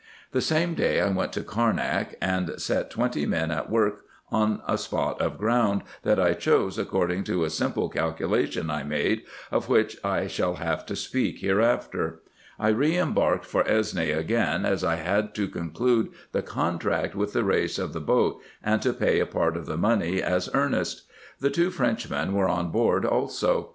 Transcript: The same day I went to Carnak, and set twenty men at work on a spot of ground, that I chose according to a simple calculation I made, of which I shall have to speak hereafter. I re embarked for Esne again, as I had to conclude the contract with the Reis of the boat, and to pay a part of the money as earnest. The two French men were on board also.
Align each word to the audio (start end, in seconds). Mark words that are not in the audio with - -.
The 0.31 0.41
same 0.41 0.73
day 0.73 0.99
I 0.99 1.09
went 1.11 1.31
to 1.33 1.43
Carnak, 1.43 2.15
and 2.19 2.59
set 2.59 2.89
twenty 2.89 3.27
men 3.27 3.51
at 3.51 3.69
work 3.69 4.05
on 4.31 4.63
a 4.67 4.75
spot 4.75 5.21
of 5.21 5.37
ground, 5.37 5.83
that 6.01 6.19
I 6.19 6.33
chose 6.33 6.79
according 6.79 7.23
to 7.25 7.43
a 7.43 7.51
simple 7.51 7.87
calculation 7.87 8.71
I 8.71 8.81
made, 8.81 9.21
of 9.51 9.69
which 9.69 9.97
I 10.03 10.25
shall 10.25 10.55
have 10.55 10.87
to 10.87 10.95
speak 10.95 11.37
hereafter. 11.41 12.23
I 12.57 12.69
re 12.69 12.97
embarked 12.97 13.45
for 13.45 13.63
Esne 13.65 14.17
again, 14.17 14.65
as 14.65 14.83
I 14.83 14.95
had 14.95 15.35
to 15.35 15.47
conclude 15.47 16.09
the 16.31 16.41
contract 16.41 17.13
with 17.13 17.33
the 17.33 17.43
Reis 17.43 17.77
of 17.77 17.93
the 17.93 18.01
boat, 18.01 18.41
and 18.63 18.81
to 18.81 18.93
pay 18.93 19.19
a 19.19 19.27
part 19.27 19.55
of 19.55 19.67
the 19.67 19.77
money 19.77 20.19
as 20.19 20.49
earnest. 20.55 21.03
The 21.41 21.51
two 21.51 21.69
French 21.69 22.09
men 22.09 22.33
were 22.33 22.49
on 22.49 22.71
board 22.71 23.05
also. 23.05 23.69